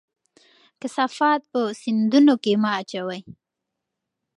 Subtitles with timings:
[0.81, 3.21] کثافات په سیندونو کې مه اچوئ.